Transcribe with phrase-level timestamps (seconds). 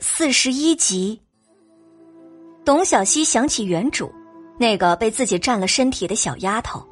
[0.00, 1.20] 四十一集，
[2.64, 4.12] 董小希想起原主
[4.58, 6.86] 那个被自己占了身体的小丫头，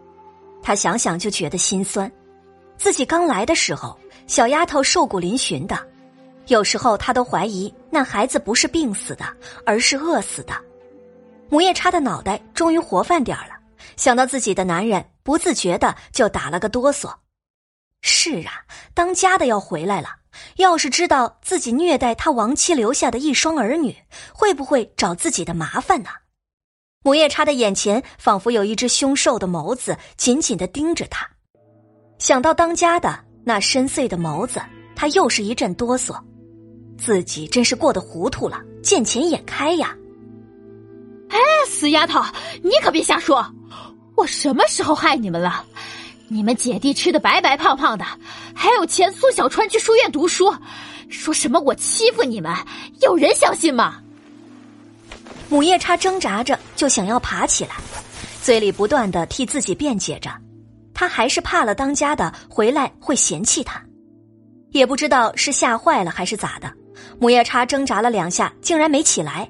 [0.62, 2.10] 她想想就觉得心酸。
[2.76, 5.78] 自己刚来的时候，小丫头瘦骨嶙峋的，
[6.46, 9.24] 有时候她都怀疑那孩子不是病死的，
[9.64, 10.54] 而是饿死的。
[11.48, 13.54] 母夜叉的脑袋终于活泛点了，
[13.96, 17.12] 想到自己的男人，不自觉的就打了个哆嗦。
[18.02, 20.08] 是啊，当家的要回来了。
[20.56, 23.96] 要是知道自己虐待他亡妻留下的一双儿女，
[24.32, 26.10] 会不会找自己的麻烦呢？
[27.02, 31.28] 母夜叉的眼前仿佛有一只凶兽的眸子紧紧的盯着他。
[32.18, 34.62] 想到当家的那深邃的眸子，
[34.96, 36.18] 他又是一阵哆嗦。
[36.96, 39.94] 自己真是过得糊涂了，见钱眼开呀！
[41.28, 42.22] 哎，死丫头，
[42.62, 43.44] 你可别瞎说！
[44.16, 45.66] 我什么时候害你们了？
[46.28, 48.04] 你们姐弟吃的白白胖胖的，
[48.54, 50.52] 还有钱送小川去书院读书，
[51.08, 52.52] 说什么我欺负你们，
[53.00, 54.00] 有人相信吗？
[55.48, 57.76] 母夜叉挣扎着就想要爬起来，
[58.42, 60.30] 嘴里不断的替自己辩解着，
[60.94, 63.80] 他还是怕了当家的回来会嫌弃他，
[64.70, 66.72] 也不知道是吓坏了还是咋的。
[67.20, 69.48] 母夜叉挣扎了两下，竟然没起来。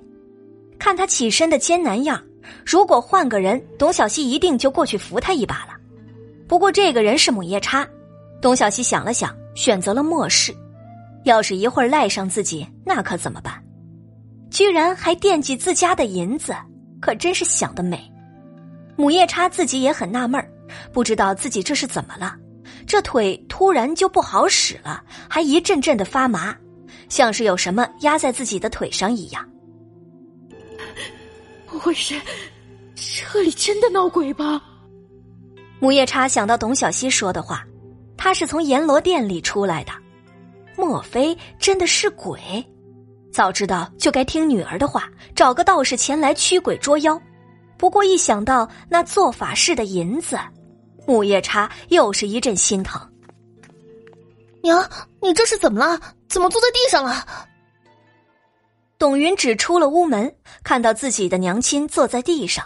[0.78, 2.20] 看他起身的艰难样，
[2.66, 5.73] 如果换个人，董小希一定就过去扶他一把了。
[6.46, 7.86] 不过这个人是母夜叉，
[8.40, 10.54] 董小希想了想，选择了漠视。
[11.24, 13.62] 要是一会儿赖上自己，那可怎么办？
[14.50, 16.54] 居然还惦记自家的银子，
[17.00, 18.12] 可真是想得美。
[18.96, 20.46] 母夜叉自己也很纳闷
[20.92, 22.36] 不知道自己这是怎么了，
[22.86, 26.54] 这腿突然就不好使了，还一阵阵的发麻，
[27.08, 29.48] 像是有什么压在自己的腿上一样。
[31.66, 32.14] 不会是
[32.94, 34.62] 这里真的闹鬼吧？
[35.80, 37.64] 母夜叉想到董小希说的话，
[38.16, 39.92] 他是从阎罗殿里出来的，
[40.76, 42.40] 莫非真的是鬼？
[43.32, 47.20] 早知道就该听女儿的话，找个道士前来驱鬼捉妖。
[47.76, 50.38] 不过一想到那做法事的银子，
[51.06, 53.00] 母夜叉又是一阵心疼。
[54.62, 54.88] 娘，
[55.20, 56.00] 你这是怎么了？
[56.28, 57.26] 怎么坐在地上了？
[58.96, 62.64] 董云只出了屋门，看到自己的娘亲坐在地上。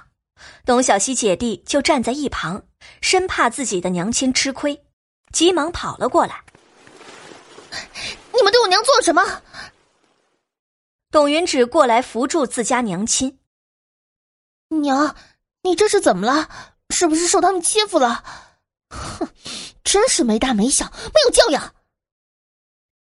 [0.65, 2.63] 董小希姐弟就站在一旁，
[3.01, 4.85] 生怕自己的娘亲吃亏，
[5.33, 6.45] 急忙跑了过来。
[8.33, 9.43] 你们对我娘做了什么？
[11.11, 13.39] 董云芷过来扶住自家娘亲。
[14.69, 15.17] 娘，
[15.63, 16.49] 你这是怎么了？
[16.91, 18.25] 是不是受他们欺负了？
[18.91, 19.29] 哼，
[19.85, 21.75] 真是没大没小，没有教养。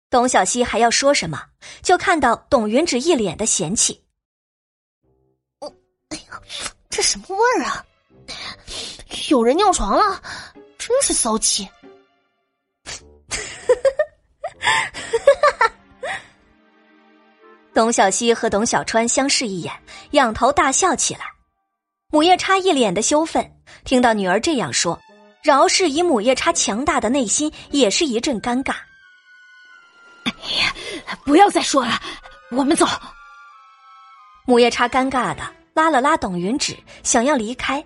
[0.10, 1.50] 董小希还要说什么，
[1.82, 4.04] 就看到董云芷一脸的嫌弃。
[6.10, 6.42] 哎呀！
[6.90, 7.86] 这什么味儿啊！
[9.30, 10.22] 有人尿床了，
[10.78, 11.68] 真是骚气。
[17.74, 19.74] 董小希和董小川相视一眼，
[20.12, 21.22] 仰头大笑起来。
[22.10, 23.52] 母夜叉一脸的羞愤，
[23.84, 24.98] 听到女儿这样说，
[25.44, 28.76] 饶是以母夜叉强大的内心，也是一阵尴尬。
[30.24, 30.32] 哎
[30.62, 30.74] 呀，
[31.26, 32.00] 不要再说了，
[32.52, 32.86] 我们走。
[34.46, 35.56] 母夜叉尴尬的。
[35.76, 37.86] 拉了拉董云芷，想要离开。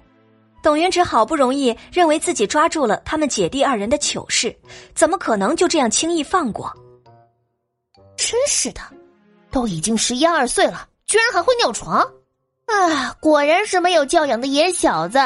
[0.61, 4.55] 董云芷好不容易认为自己抓住了他们姐弟二人的糗事，
[4.93, 6.71] 怎么可能就这样轻易放过？
[8.17, 8.81] 真是的，
[9.49, 12.01] 都已经十一二岁了，居然还会尿床！
[12.65, 15.17] 啊，果然是没有教养的野小子！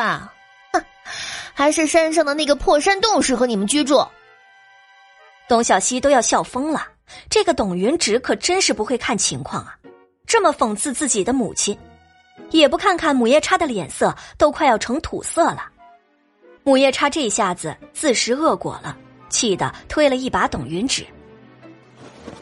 [0.72, 0.84] 哼，
[1.54, 4.06] 还是山上的那个破山洞适合你们居住。
[5.50, 6.88] 董小希都要笑疯了，
[7.30, 9.76] 这个董云芷可真是不会看情况啊，
[10.26, 11.78] 这么讽刺自己的母亲。
[12.52, 15.70] 也不看看母夜叉的脸色，都快要成土色了。
[16.64, 18.98] 母夜叉这下子自食恶果了，
[19.30, 21.06] 气得推了一把董云芷。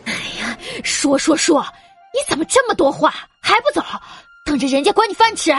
[0.05, 1.65] 哎呀，说说说，
[2.13, 3.13] 你怎么这么多话？
[3.41, 3.81] 还不走，
[4.45, 5.51] 等着人家管你饭吃？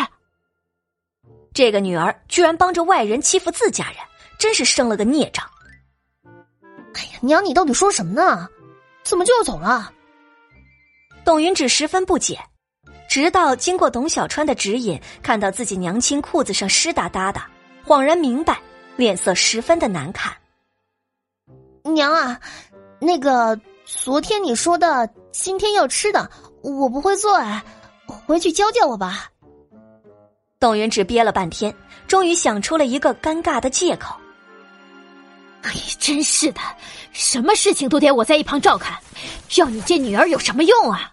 [1.52, 3.96] 这个女儿居然帮着外人欺负自家人，
[4.38, 5.44] 真是生了个孽障。
[6.94, 8.48] 哎呀，娘，你到底说什么呢？
[9.02, 9.92] 怎么就要走了？
[11.24, 12.38] 董云芷十分不解。
[13.08, 17.40] 直到经过董小川的指引，看到自己娘亲裤子上湿哒哒的，
[17.86, 18.58] 恍然明白，
[18.96, 20.32] 脸色十分的难看。
[21.84, 22.40] 娘啊，
[23.00, 26.30] 那个昨天你说的今天要吃的，
[26.62, 27.62] 我不会做哎，
[28.06, 29.28] 回去教教我吧。
[30.58, 31.74] 董云只憋了半天，
[32.06, 34.14] 终于想出了一个尴尬的借口。
[35.62, 36.60] 哎呀，真是的，
[37.12, 38.96] 什么事情都得我在一旁照看，
[39.56, 41.12] 要你这女儿有什么用啊？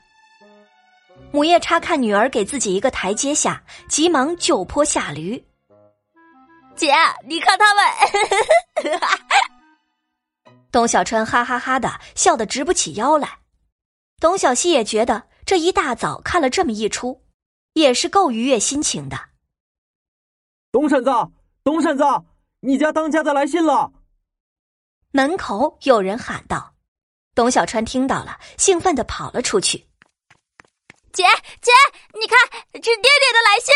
[1.32, 5.46] 母夜叉看女儿给自己一个台阶下，急忙就坡下驴。
[6.76, 6.94] 姐，
[7.26, 7.84] 你看他们。
[10.72, 13.40] 董小川哈哈哈的笑得直不起腰来。
[14.20, 17.24] 董小希也觉得这一大早看了这么一出，
[17.74, 19.18] 也是够愉悦心情的。
[20.72, 21.12] 董婶子，
[21.64, 22.04] 董婶子，
[22.60, 23.92] 你家当家的来信了！
[25.12, 26.76] 门口有人喊道。
[27.34, 29.89] 董小川听到了，兴奋的跑了出去。
[31.12, 31.24] 姐
[31.62, 31.72] 姐，
[32.14, 32.40] 你看，
[32.74, 33.74] 是爹爹的来信。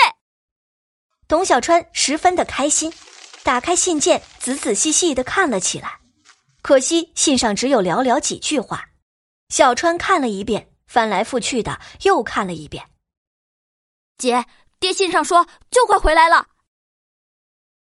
[1.28, 2.94] 董小川十分的开心，
[3.44, 6.00] 打开信件，仔仔细细的看了起来。
[6.62, 8.90] 可惜信上只有寥寥几句话。
[9.50, 12.90] 小川看了一遍，翻来覆去的又看了一遍。
[14.18, 14.46] 姐，
[14.80, 16.48] 爹信上说就快回来了。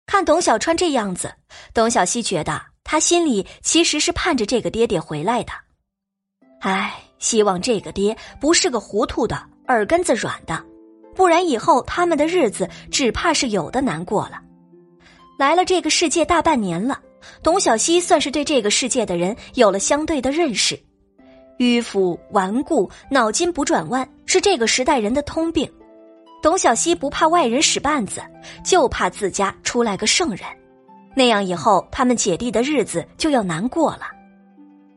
[0.06, 1.36] 看董小川这样子，
[1.74, 5.54] 董小希觉得他心里其实是盼着这个爹爹回来的。
[6.60, 10.62] 唉，希望这个爹不是个糊涂的、耳根子软的，
[11.16, 14.42] 不然以后他们的日子只怕是有的难过了。
[15.40, 17.00] 来了这个世界大半年了，
[17.42, 20.78] 董小希算是对这个世界的人有了相对的认识。
[21.60, 25.72] 迂腐、顽固、脑筋不转弯是这个时代人的通病。
[26.42, 28.22] 董小希不怕外人使绊子，
[28.66, 30.42] 就怕自家出来个圣人，
[31.16, 34.08] 那样以后他们姐弟的日子就要难过了。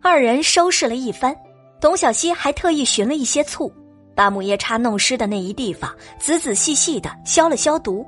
[0.03, 1.33] 二人收拾了一番。
[1.81, 3.73] 董小希还特意寻了一些醋，
[4.15, 8.05] 把母夜叉弄湿的那一地方仔仔细细的消了消毒，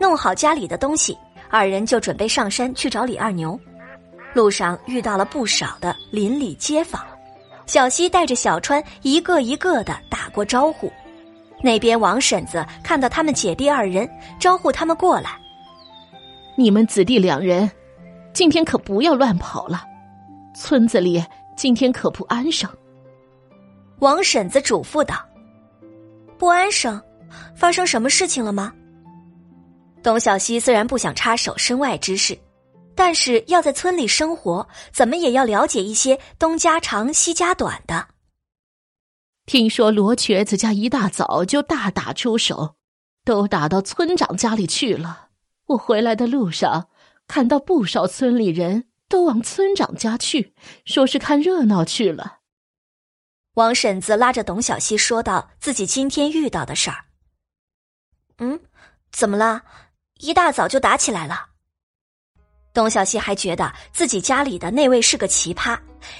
[0.00, 1.16] 弄好家里的东西，
[1.48, 3.58] 二人就准备上山去找李二牛。
[4.34, 7.04] 路上遇到了不少的邻里街坊，
[7.66, 10.90] 小希带着小川一个一个的打过招呼。
[11.62, 14.08] 那边王婶子看到他们姐弟二人，
[14.38, 15.36] 招呼他们过来
[16.56, 17.70] ：“你们子弟两人，
[18.32, 19.84] 今天可不要乱跑了，
[20.54, 21.22] 村子里
[21.56, 22.70] 今天可不安生。”
[24.00, 25.22] 王婶子嘱咐道
[26.38, 27.00] ：“不安生，
[27.54, 28.72] 发生什么事情了吗？”
[30.02, 32.38] 董小希虽然不想插手身外之事，
[32.94, 38.08] 但是要在村里生活，怎么也要了解一些东家长西家短的。
[39.44, 42.76] 听说罗瘸子家一大早就大打出手，
[43.26, 45.28] 都打到村长家里去了。
[45.66, 46.88] 我回来的路上，
[47.28, 50.54] 看到不少村里人都往村长家去，
[50.86, 52.38] 说是看热闹去了。
[53.54, 57.04] 王婶子拉着董小希说道：“自己今天遇到的事儿。”
[58.38, 58.58] 嗯，
[59.10, 59.62] 怎么了？
[60.18, 61.46] 一大早就打起来了。
[62.72, 65.76] 董小希还觉得自己家里的那位是个奇葩，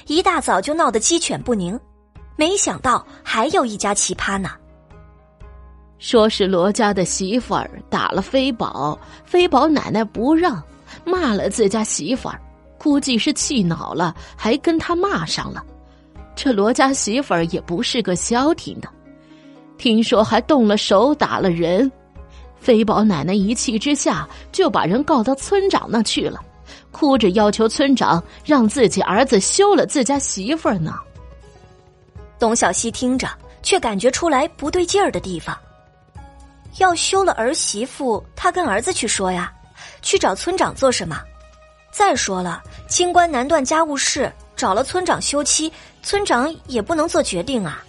[0.06, 1.78] 一大早就闹得鸡犬不宁。
[2.36, 4.50] 没想到还有一家奇葩呢。
[5.98, 10.60] 说是罗家的媳妇儿打了飞宝，飞宝奶奶不让，
[11.04, 12.40] 骂了自家媳妇儿，
[12.78, 15.64] 估计是气恼了，还跟他骂上了。
[16.42, 18.88] 这罗家媳妇儿也不是个消停的，
[19.76, 21.92] 听说还动了手打了人。
[22.58, 26.40] 飞宝奶奶一气之下就把人告到村长那去了，
[26.90, 30.94] 哭着要求村长让自己儿子休了自家媳妇儿呢。
[32.38, 33.28] 董小希听着，
[33.62, 35.54] 却感觉出来不对劲儿的地方。
[36.78, 39.52] 要休了儿媳妇，他跟儿子去说呀，
[40.00, 41.20] 去找村长做什么？
[41.92, 44.32] 再说了，清官难断家务事。
[44.56, 45.72] 找了村长休妻，
[46.02, 47.84] 村长也不能做决定啊。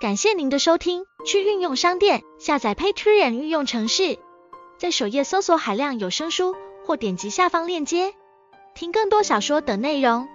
[0.00, 4.18] 感谢您的收听，去运用商店下载 Patreon 运用城市，
[4.78, 6.56] 在首页搜索海量有声书，
[6.86, 8.14] 或点击下方链接
[8.74, 10.26] 听更多小说等内容。